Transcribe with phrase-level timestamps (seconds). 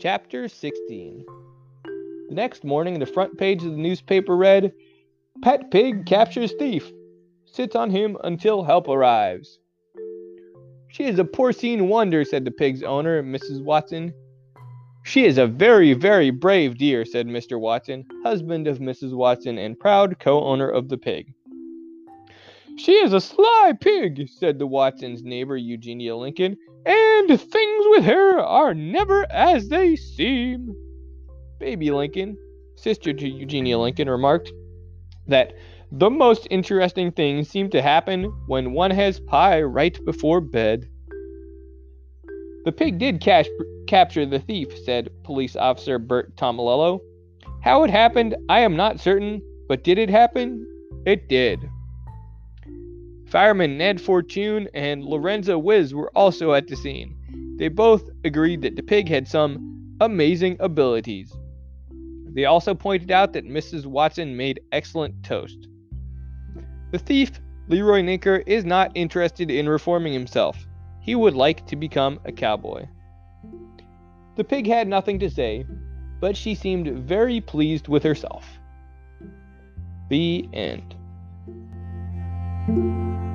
[0.00, 1.24] Chapter 16
[2.28, 4.72] The next morning, the front page of the newspaper read
[5.42, 6.88] Pet Pig Captures Thief.
[7.46, 9.58] Sits on him until help arrives.
[10.86, 13.60] She is a porcine wonder, said the pig's owner, Mrs.
[13.64, 14.14] Watson.
[15.04, 17.58] She is a very, very brave dear, said Mr.
[17.58, 19.16] Watson, husband of Mrs.
[19.16, 21.34] Watson and proud co owner of the pig.
[22.78, 28.38] She is a sly pig, said the Watsons' neighbor Eugenia Lincoln, and things with her
[28.38, 30.76] are never as they seem.
[31.58, 32.38] Baby Lincoln,
[32.76, 34.52] sister to Eugenia Lincoln, remarked
[35.26, 35.54] that
[35.90, 40.88] the most interesting things seem to happen when one has pie right before bed.
[42.64, 43.48] The pig did catch,
[43.88, 47.00] capture the thief, said Police Officer Bert Tomilello.
[47.60, 50.64] How it happened, I am not certain, but did it happen?
[51.04, 51.67] It did.
[53.28, 57.14] Fireman Ned Fortune and Lorenzo Wiz were also at the scene.
[57.58, 61.30] They both agreed that the pig had some amazing abilities.
[62.34, 63.84] They also pointed out that Mrs.
[63.84, 65.68] Watson made excellent toast.
[66.92, 67.32] The thief,
[67.68, 70.66] Leroy Ninker, is not interested in reforming himself.
[71.00, 72.86] He would like to become a cowboy.
[74.36, 75.66] The pig had nothing to say,
[76.20, 78.46] but she seemed very pleased with herself.
[80.08, 80.94] The end.
[82.68, 83.27] Música